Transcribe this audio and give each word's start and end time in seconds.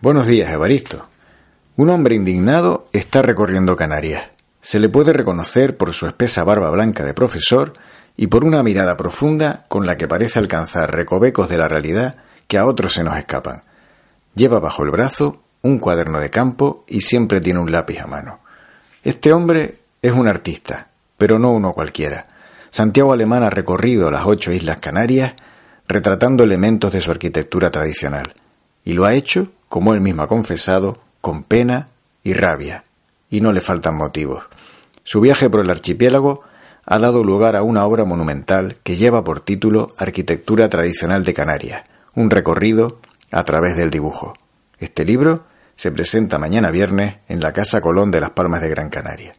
Buenos 0.00 0.28
días, 0.28 0.52
Evaristo. 0.52 1.08
Un 1.74 1.90
hombre 1.90 2.14
indignado 2.14 2.84
está 2.92 3.20
recorriendo 3.20 3.74
Canarias. 3.74 4.30
Se 4.60 4.78
le 4.78 4.88
puede 4.88 5.12
reconocer 5.12 5.76
por 5.76 5.92
su 5.92 6.06
espesa 6.06 6.44
barba 6.44 6.70
blanca 6.70 7.04
de 7.04 7.14
profesor 7.14 7.72
y 8.16 8.28
por 8.28 8.44
una 8.44 8.62
mirada 8.62 8.96
profunda 8.96 9.64
con 9.66 9.86
la 9.86 9.96
que 9.96 10.06
parece 10.06 10.38
alcanzar 10.38 10.94
recovecos 10.94 11.48
de 11.48 11.58
la 11.58 11.66
realidad 11.66 12.14
que 12.46 12.58
a 12.58 12.64
otros 12.64 12.92
se 12.92 13.02
nos 13.02 13.18
escapan. 13.18 13.62
Lleva 14.36 14.60
bajo 14.60 14.84
el 14.84 14.92
brazo 14.92 15.42
un 15.62 15.80
cuaderno 15.80 16.20
de 16.20 16.30
campo 16.30 16.84
y 16.86 17.00
siempre 17.00 17.40
tiene 17.40 17.58
un 17.58 17.72
lápiz 17.72 17.98
a 17.98 18.06
mano. 18.06 18.38
Este 19.02 19.32
hombre 19.32 19.80
es 20.00 20.12
un 20.12 20.28
artista, 20.28 20.90
pero 21.16 21.40
no 21.40 21.50
uno 21.50 21.72
cualquiera. 21.72 22.28
Santiago 22.70 23.12
Alemán 23.12 23.42
ha 23.42 23.50
recorrido 23.50 24.12
las 24.12 24.26
ocho 24.26 24.52
islas 24.52 24.78
Canarias 24.78 25.34
retratando 25.88 26.44
elementos 26.44 26.92
de 26.92 27.00
su 27.00 27.10
arquitectura 27.10 27.72
tradicional, 27.72 28.32
y 28.84 28.92
lo 28.92 29.04
ha 29.04 29.14
hecho 29.14 29.50
como 29.68 29.94
él 29.94 30.00
mismo 30.00 30.22
ha 30.22 30.28
confesado, 30.28 30.98
con 31.20 31.42
pena 31.42 31.88
y 32.22 32.32
rabia, 32.32 32.84
y 33.30 33.40
no 33.40 33.52
le 33.52 33.60
faltan 33.60 33.96
motivos. 33.96 34.44
Su 35.04 35.20
viaje 35.20 35.50
por 35.50 35.60
el 35.60 35.70
archipiélago 35.70 36.42
ha 36.84 36.98
dado 36.98 37.22
lugar 37.22 37.56
a 37.56 37.62
una 37.62 37.84
obra 37.84 38.04
monumental 38.04 38.78
que 38.82 38.96
lleva 38.96 39.24
por 39.24 39.40
título 39.40 39.92
Arquitectura 39.98 40.68
Tradicional 40.68 41.24
de 41.24 41.34
Canarias, 41.34 41.84
un 42.14 42.30
recorrido 42.30 42.98
a 43.30 43.44
través 43.44 43.76
del 43.76 43.90
dibujo. 43.90 44.34
Este 44.78 45.04
libro 45.04 45.44
se 45.76 45.92
presenta 45.92 46.38
mañana 46.38 46.70
viernes 46.70 47.16
en 47.28 47.40
la 47.40 47.52
Casa 47.52 47.80
Colón 47.80 48.10
de 48.10 48.20
las 48.20 48.30
Palmas 48.30 48.62
de 48.62 48.70
Gran 48.70 48.88
Canaria. 48.88 49.34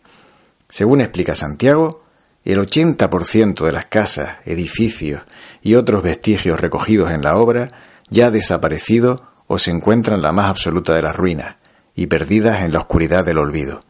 Según 0.70 1.02
explica 1.02 1.36
Santiago, 1.36 2.04
el 2.46 2.60
80% 2.60 3.66
de 3.66 3.72
las 3.72 3.86
casas, 3.86 4.38
edificios 4.46 5.24
y 5.62 5.76
otros 5.76 6.04
vestigios 6.04 6.60
recogidos 6.60 7.12
en 7.12 7.24
la 7.24 7.36
obra 7.36 7.70
ya 8.10 8.28
ha 8.28 8.32
desaparecido 8.32 9.29
o 9.52 9.58
se 9.58 9.72
encuentran 9.72 10.18
en 10.18 10.22
la 10.22 10.32
más 10.32 10.46
absoluta 10.46 10.94
de 10.94 11.02
las 11.02 11.16
ruinas 11.16 11.56
y 11.96 12.06
perdidas 12.06 12.62
en 12.62 12.72
la 12.72 12.80
oscuridad 12.80 13.26
del 13.26 13.40
olvido. 13.40 13.82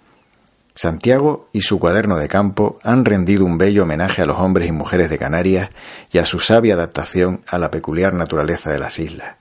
Santiago 0.73 1.49
y 1.51 1.61
su 1.61 1.79
cuaderno 1.79 2.15
de 2.15 2.29
campo 2.29 2.79
han 2.81 3.03
rendido 3.03 3.43
un 3.43 3.57
bello 3.57 3.83
homenaje 3.83 4.21
a 4.21 4.25
los 4.25 4.39
hombres 4.39 4.69
y 4.69 4.71
mujeres 4.71 5.09
de 5.09 5.17
Canarias 5.17 5.69
y 6.13 6.17
a 6.19 6.25
su 6.25 6.39
sabia 6.39 6.75
adaptación 6.75 7.41
a 7.45 7.59
la 7.59 7.71
peculiar 7.71 8.13
naturaleza 8.13 8.71
de 8.71 8.79
las 8.79 8.99
islas. 8.99 9.35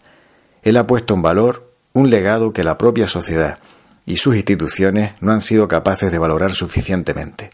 Él 0.63 0.77
ha 0.77 0.89
puesto 0.89 1.15
en 1.15 1.23
valor 1.23 1.73
un 1.93 2.11
legado 2.11 2.53
que 2.53 2.65
la 2.65 2.79
propia 2.79 3.07
sociedad 3.07 3.61
y 4.05 4.17
sus 4.17 4.35
instituciones 4.35 5.13
no 5.21 5.31
han 5.31 5.41
sido 5.41 5.69
capaces 5.69 6.11
de 6.11 6.19
valorar 6.19 6.53
suficientemente, 6.53 7.51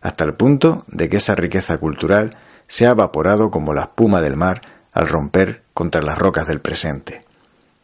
hasta 0.00 0.24
el 0.24 0.32
punto 0.32 0.84
de 0.86 1.10
que 1.10 1.18
esa 1.18 1.34
riqueza 1.34 1.76
cultural 1.76 2.30
se 2.66 2.86
ha 2.86 2.92
evaporado 2.92 3.50
como 3.50 3.74
la 3.74 3.82
espuma 3.82 4.22
del 4.22 4.36
mar 4.36 4.62
al 4.90 5.06
romper 5.06 5.64
contra 5.74 6.00
las 6.00 6.18
rocas 6.18 6.46
del 6.46 6.62
presente 6.62 7.28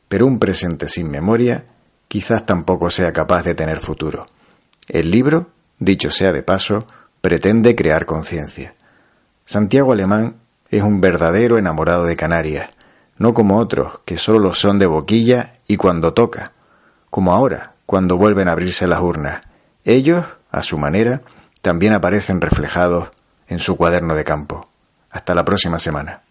pero 0.08 0.26
un 0.26 0.38
presente 0.38 0.88
sin 0.88 1.10
memoria 1.10 1.64
quizás 2.08 2.46
tampoco 2.46 2.90
sea 2.90 3.12
capaz 3.12 3.42
de 3.44 3.54
tener 3.54 3.80
futuro. 3.80 4.26
El 4.88 5.10
libro, 5.10 5.50
dicho 5.78 6.10
sea 6.10 6.32
de 6.32 6.42
paso, 6.42 6.86
pretende 7.20 7.74
crear 7.74 8.06
conciencia. 8.06 8.74
Santiago 9.44 9.92
Alemán 9.92 10.36
es 10.70 10.82
un 10.82 11.00
verdadero 11.00 11.58
enamorado 11.58 12.04
de 12.04 12.16
Canarias, 12.16 12.68
no 13.18 13.32
como 13.32 13.58
otros 13.58 14.00
que 14.04 14.18
solo 14.18 14.38
lo 14.38 14.54
son 14.54 14.78
de 14.78 14.86
boquilla 14.86 15.54
y 15.66 15.76
cuando 15.76 16.14
toca, 16.14 16.52
como 17.10 17.32
ahora, 17.32 17.74
cuando 17.86 18.16
vuelven 18.16 18.48
a 18.48 18.52
abrirse 18.52 18.86
las 18.86 19.00
urnas. 19.00 19.42
Ellos, 19.84 20.24
a 20.50 20.62
su 20.62 20.78
manera, 20.78 21.22
también 21.62 21.94
aparecen 21.94 22.40
reflejados 22.40 23.08
en 23.48 23.58
su 23.58 23.76
cuaderno 23.76 24.14
de 24.14 24.24
campo. 24.24 24.68
Hasta 25.10 25.34
la 25.34 25.44
próxima 25.44 25.78
semana. 25.78 26.22